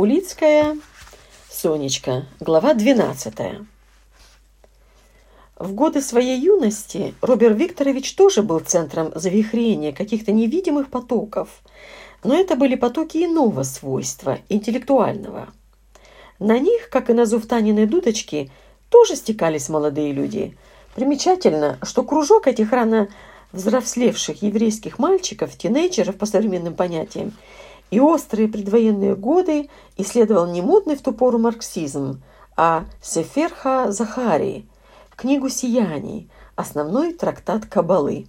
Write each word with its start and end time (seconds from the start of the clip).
Улицкая, 0.00 0.78
Сонечка, 1.50 2.24
глава 2.40 2.72
12. 2.72 3.34
В 5.58 5.74
годы 5.74 6.00
своей 6.00 6.40
юности 6.40 7.14
Роберт 7.20 7.58
Викторович 7.58 8.14
тоже 8.14 8.42
был 8.42 8.60
центром 8.60 9.12
завихрения 9.14 9.92
каких-то 9.92 10.32
невидимых 10.32 10.88
потоков, 10.88 11.60
но 12.24 12.34
это 12.34 12.56
были 12.56 12.76
потоки 12.76 13.18
иного 13.18 13.62
свойства, 13.62 14.38
интеллектуального. 14.48 15.50
На 16.38 16.58
них, 16.58 16.88
как 16.88 17.10
и 17.10 17.12
на 17.12 17.26
Зуфтаниной 17.26 17.84
дудочке, 17.84 18.50
тоже 18.88 19.16
стекались 19.16 19.68
молодые 19.68 20.14
люди. 20.14 20.56
Примечательно, 20.94 21.78
что 21.82 22.04
кружок 22.04 22.46
этих 22.46 22.72
рано 22.72 23.08
взрослевших 23.52 24.40
еврейских 24.40 24.98
мальчиков, 24.98 25.54
тинейджеров 25.58 26.16
по 26.16 26.24
современным 26.24 26.72
понятиям, 26.72 27.34
и 27.90 28.00
острые 28.00 28.48
предвоенные 28.48 29.16
годы 29.16 29.68
исследовал 29.96 30.46
не 30.46 30.62
модный 30.62 30.96
в 30.96 31.02
ту 31.02 31.12
пору 31.12 31.38
марксизм, 31.38 32.22
а 32.56 32.84
Сеферха 33.02 33.90
Захарии, 33.90 34.68
книгу 35.16 35.48
«Сияний», 35.48 36.30
основной 36.56 37.14
трактат 37.14 37.66
Кабалы. 37.66 38.26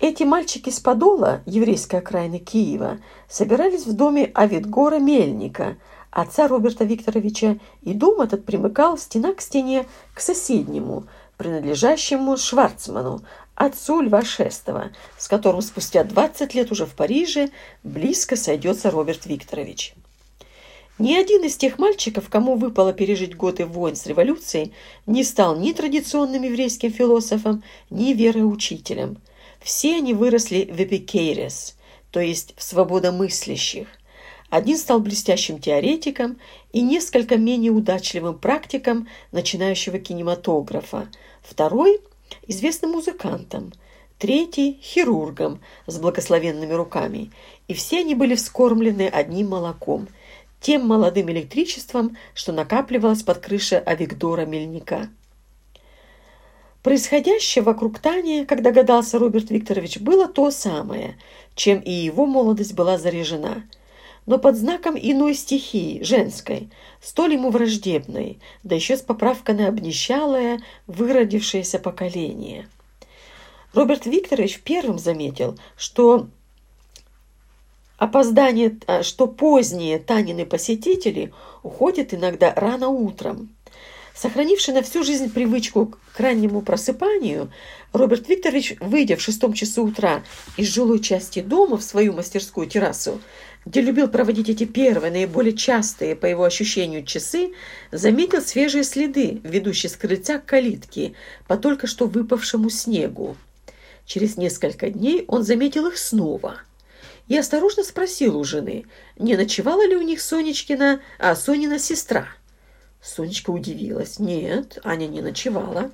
Эти 0.00 0.24
мальчики 0.24 0.70
с 0.70 0.80
Подола, 0.80 1.42
еврейской 1.46 1.96
окраины 1.96 2.38
Киева, 2.38 2.98
собирались 3.28 3.86
в 3.86 3.92
доме 3.92 4.32
Авидгора 4.34 4.98
Мельника, 4.98 5.76
отца 6.10 6.48
Роберта 6.48 6.84
Викторовича, 6.84 7.58
и 7.82 7.94
дом 7.94 8.20
этот 8.20 8.44
примыкал 8.44 8.98
стена 8.98 9.32
к 9.32 9.40
стене 9.40 9.86
к 10.14 10.20
соседнему, 10.20 11.04
принадлежащему 11.36 12.36
Шварцману, 12.36 13.22
отцу 13.54 14.00
Льва 14.00 14.22
Шестого, 14.22 14.92
с 15.18 15.28
которым 15.28 15.62
спустя 15.62 16.04
20 16.04 16.54
лет 16.54 16.72
уже 16.72 16.86
в 16.86 16.94
Париже 16.94 17.50
близко 17.82 18.36
сойдется 18.36 18.90
Роберт 18.90 19.26
Викторович. 19.26 19.94
Ни 20.98 21.14
один 21.14 21.42
из 21.44 21.56
тех 21.56 21.78
мальчиков, 21.78 22.28
кому 22.28 22.54
выпало 22.54 22.92
пережить 22.92 23.36
годы 23.36 23.64
войн 23.64 23.96
с 23.96 24.06
революцией, 24.06 24.72
не 25.06 25.24
стал 25.24 25.56
ни 25.56 25.72
традиционным 25.72 26.42
еврейским 26.42 26.92
философом, 26.92 27.64
ни 27.90 28.12
вероучителем. 28.12 29.18
Все 29.60 29.96
они 29.96 30.12
выросли 30.12 30.68
в 30.70 30.80
эпикейрес, 30.80 31.76
то 32.10 32.20
есть 32.20 32.54
в 32.56 32.62
свободомыслящих. 32.62 33.88
Один 34.50 34.76
стал 34.76 35.00
блестящим 35.00 35.58
теоретиком 35.58 36.38
и 36.72 36.82
несколько 36.82 37.38
менее 37.38 37.72
удачливым 37.72 38.38
практиком 38.38 39.08
начинающего 39.32 39.98
кинематографа. 39.98 41.08
Второй– 41.42 42.00
известным 42.46 42.92
музыкантом, 42.92 43.72
третий– 44.18 44.78
хирургом 44.82 45.60
с 45.86 45.98
благословенными 45.98 46.72
руками, 46.72 47.30
и 47.68 47.74
все 47.74 48.00
они 48.00 48.14
были 48.14 48.34
вскормлены 48.34 49.08
одним 49.08 49.50
молоком, 49.50 50.08
тем 50.60 50.86
молодым 50.86 51.30
электричеством, 51.30 52.16
что 52.34 52.52
накапливалось 52.52 53.22
под 53.22 53.38
крышей 53.38 53.80
Авигдора 53.80 54.46
Мельника. 54.46 55.08
Происходящее 56.82 57.62
вокруг 57.62 57.98
Тани, 57.98 58.44
когда 58.44 58.72
гадался 58.72 59.18
Роберт 59.18 59.50
Викторович, 59.50 59.98
было 59.98 60.28
то 60.28 60.50
самое, 60.50 61.16
чем 61.54 61.78
и 61.78 61.90
его 61.90 62.26
молодость 62.26 62.74
была 62.74 62.98
заряжена– 62.98 63.64
но 64.26 64.38
под 64.38 64.56
знаком 64.56 64.96
иной 64.96 65.34
стихии, 65.34 66.02
женской, 66.02 66.70
столь 67.00 67.34
ему 67.34 67.50
враждебной, 67.50 68.38
да 68.62 68.74
еще 68.74 68.96
с 68.96 69.00
поправкой 69.00 69.56
на 69.56 69.68
обнищалое, 69.68 70.60
выродившееся 70.86 71.78
поколение. 71.78 72.68
Роберт 73.74 74.06
Викторович 74.06 74.60
первым 74.60 74.98
заметил, 74.98 75.58
что 75.76 76.28
опоздание, 77.96 78.78
а, 78.86 79.02
что 79.02 79.26
поздние 79.26 79.98
Танины 79.98 80.44
посетители 80.44 81.32
уходят 81.62 82.12
иногда 82.12 82.52
рано 82.54 82.88
утром. 82.88 83.48
Сохранивший 84.14 84.74
на 84.74 84.82
всю 84.82 85.04
жизнь 85.04 85.30
привычку 85.32 85.94
к 86.14 86.20
раннему 86.20 86.60
просыпанию, 86.60 87.50
Роберт 87.92 88.28
Викторович, 88.28 88.76
выйдя 88.80 89.16
в 89.16 89.22
шестом 89.22 89.54
часу 89.54 89.84
утра 89.84 90.22
из 90.56 90.68
жилой 90.68 91.00
части 91.00 91.40
дома 91.40 91.78
в 91.78 91.82
свою 91.82 92.12
мастерскую 92.12 92.66
террасу, 92.66 93.20
где 93.64 93.80
любил 93.80 94.08
проводить 94.08 94.48
эти 94.48 94.64
первые, 94.64 95.12
наиболее 95.12 95.56
частые, 95.56 96.16
по 96.16 96.26
его 96.26 96.44
ощущению, 96.44 97.04
часы, 97.04 97.52
заметил 97.90 98.42
свежие 98.42 98.84
следы, 98.84 99.40
ведущие 99.44 99.90
с 99.90 99.96
крыльца 99.96 100.38
к 100.38 100.46
калитке 100.46 101.14
по 101.46 101.56
только 101.56 101.86
что 101.86 102.06
выпавшему 102.06 102.70
снегу. 102.70 103.36
Через 104.04 104.36
несколько 104.36 104.90
дней 104.90 105.24
он 105.28 105.44
заметил 105.44 105.86
их 105.86 105.96
снова 105.96 106.56
и 107.28 107.36
осторожно 107.36 107.84
спросил 107.84 108.36
у 108.36 108.44
жены, 108.44 108.84
не 109.16 109.36
ночевала 109.36 109.86
ли 109.86 109.96
у 109.96 110.02
них 110.02 110.20
Сонечкина, 110.20 111.00
а 111.18 111.36
Сонина 111.36 111.78
сестра. 111.78 112.26
Сонечка 113.00 113.50
удивилась. 113.50 114.18
Нет, 114.18 114.78
Аня 114.84 115.06
не 115.06 115.22
ночевала. 115.22 115.90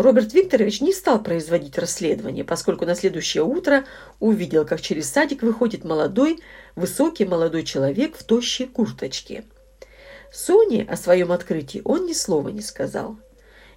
Роберт 0.00 0.32
Викторович 0.32 0.80
не 0.80 0.94
стал 0.94 1.22
производить 1.22 1.76
расследование, 1.76 2.42
поскольку 2.42 2.86
на 2.86 2.94
следующее 2.94 3.44
утро 3.44 3.84
увидел, 4.18 4.64
как 4.64 4.80
через 4.80 5.10
садик 5.10 5.42
выходит 5.42 5.84
молодой, 5.84 6.40
высокий 6.74 7.26
молодой 7.26 7.64
человек 7.64 8.16
в 8.16 8.24
тощей 8.24 8.66
курточке. 8.66 9.44
Соне 10.32 10.86
о 10.88 10.96
своем 10.96 11.32
открытии 11.32 11.82
он 11.84 12.06
ни 12.06 12.14
слова 12.14 12.48
не 12.48 12.62
сказал. 12.62 13.18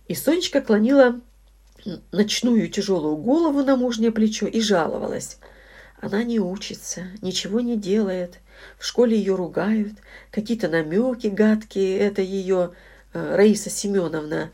И 0.07 0.15
Сонечка 0.15 0.61
клонила 0.61 1.19
ночную 2.13 2.69
тяжелую 2.69 3.17
голову 3.17 3.61
на 3.61 3.75
мужнее 3.75 4.13
плечо 4.13 4.47
и 4.47 4.61
жаловалась. 4.61 5.39
Она 5.99 6.23
не 6.23 6.39
учится, 6.39 7.07
ничего 7.21 7.59
не 7.59 7.75
делает. 7.75 8.39
В 8.77 8.85
школе 8.85 9.17
ее 9.17 9.35
ругают, 9.35 9.93
какие-то 10.31 10.69
намеки 10.69 11.27
гадкие. 11.27 11.97
Это 11.99 12.21
ее 12.21 12.71
э, 13.13 13.35
Раиса 13.35 13.69
Семеновна 13.69 14.51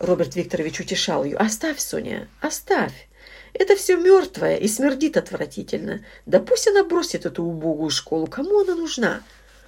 Роберт 0.00 0.34
Викторович 0.34 0.80
утешал 0.80 1.24
ее. 1.24 1.36
«Оставь, 1.36 1.78
Соня, 1.78 2.26
оставь. 2.40 3.08
Это 3.52 3.76
все 3.76 3.96
мертвое 3.96 4.56
и 4.56 4.66
смердит 4.66 5.18
отвратительно. 5.18 6.02
Да 6.24 6.40
пусть 6.40 6.66
она 6.66 6.84
бросит 6.84 7.26
эту 7.26 7.44
убогую 7.44 7.90
школу. 7.90 8.26
Кому 8.26 8.60
она 8.60 8.74
нужна?» 8.74 9.22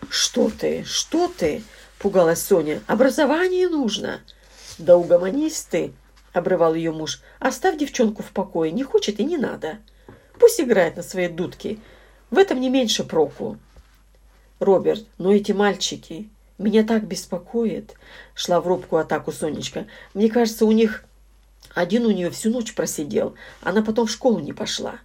«Что 0.09 0.50
ты? 0.50 0.84
Что 0.84 1.28
ты?»– 1.28 1.62
пугалась 1.98 2.41
Соня. 2.41 2.81
«Образование 2.87 3.69
нужно». 3.69 4.20
«Да 4.78 4.97
угомонись 4.97 5.66
ты!»– 5.70 5.93
обрывал 6.32 6.75
ее 6.75 6.93
муж. 6.93 7.20
«Оставь 7.38 7.76
девчонку 7.76 8.22
в 8.22 8.32
покое. 8.32 8.72
Не 8.72 8.84
хочет 8.84 9.20
и 9.20 9.25
не 9.25 9.37
надо. 9.37 9.78
Пусть 10.41 10.60
играет 10.60 10.97
на 10.97 11.03
своей 11.03 11.28
дудке. 11.28 11.78
В 12.31 12.38
этом 12.38 12.59
не 12.59 12.70
меньше 12.70 13.04
проку». 13.04 13.59
«Роберт, 14.60 15.04
но 15.19 15.34
эти 15.34 15.53
мальчики, 15.53 16.31
меня 16.62 16.84
так 16.84 17.06
беспокоит, 17.06 17.94
шла 18.34 18.60
в 18.60 18.66
робкую 18.66 19.02
атаку 19.02 19.32
Сонечка. 19.32 19.86
Мне 20.14 20.30
кажется, 20.30 20.64
у 20.64 20.72
них 20.72 21.04
один 21.74 22.06
у 22.06 22.10
нее 22.10 22.30
всю 22.30 22.50
ночь 22.50 22.74
просидел, 22.74 23.34
она 23.60 23.82
потом 23.82 24.06
в 24.06 24.10
школу 24.10 24.38
не 24.38 24.52
пошла. 24.52 25.00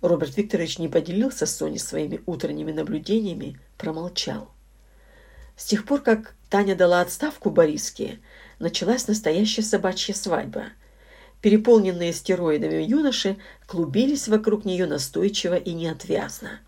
Роберт 0.00 0.36
Викторович 0.36 0.78
не 0.78 0.88
поделился 0.88 1.46
с 1.46 1.56
Соней 1.56 1.78
своими 1.78 2.20
утренними 2.26 2.72
наблюдениями, 2.72 3.58
промолчал. 3.76 4.50
С 5.56 5.64
тех 5.64 5.84
пор, 5.84 6.02
как 6.02 6.34
Таня 6.50 6.76
дала 6.76 7.00
отставку 7.00 7.50
Бориске, 7.50 8.20
началась 8.58 9.08
настоящая 9.08 9.62
собачья 9.62 10.14
свадьба. 10.14 10.66
Переполненные 11.42 12.12
стероидами 12.12 12.82
юноши 12.82 13.38
клубились 13.66 14.28
вокруг 14.28 14.64
нее 14.64 14.86
настойчиво 14.86 15.54
и 15.54 15.72
неотвязно. 15.72 16.60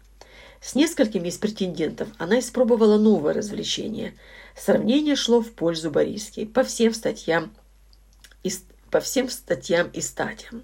С 0.61 0.75
несколькими 0.75 1.29
из 1.29 1.39
претендентов 1.39 2.09
она 2.19 2.39
испробовала 2.39 2.99
новое 2.99 3.33
развлечение. 3.33 4.15
Сравнение 4.55 5.17
шло 5.17 5.41
в 5.41 5.53
пользу 5.53 5.91
Бориски 5.91 6.45
по 6.45 6.63
всем 6.63 6.93
статьям 6.93 7.53
и, 8.43 8.53
по 8.91 9.01
всем 9.01 9.31
статьям 9.31 9.89
и 9.89 10.01
статьям. 10.01 10.63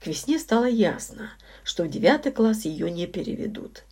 К 0.00 0.06
весне 0.06 0.38
стало 0.38 0.66
ясно, 0.66 1.32
что 1.64 1.84
в 1.84 1.88
девятый 1.88 2.32
класс 2.32 2.64
ее 2.64 2.90
не 2.90 3.06
переведут. 3.06 3.84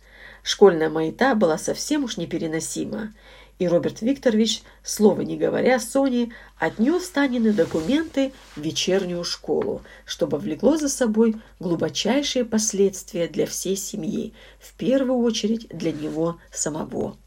Школьная 0.43 0.89
маята 0.89 1.35
была 1.35 1.57
совсем 1.57 2.03
уж 2.03 2.17
непереносима, 2.17 3.13
и 3.59 3.67
Роберт 3.67 4.01
Викторович, 4.01 4.61
слова 4.83 5.21
не 5.21 5.37
говоря 5.37 5.79
Соне, 5.79 6.33
отнес 6.57 7.09
Танины 7.09 7.53
документы 7.53 8.33
в 8.55 8.61
вечернюю 8.61 9.23
школу, 9.23 9.81
чтобы 10.05 10.37
влекло 10.37 10.77
за 10.77 10.89
собой 10.89 11.35
глубочайшие 11.59 12.45
последствия 12.45 13.27
для 13.27 13.45
всей 13.45 13.75
семьи, 13.75 14.33
в 14.59 14.73
первую 14.73 15.19
очередь 15.19 15.67
для 15.69 15.91
него 15.91 16.37
самого. 16.51 17.17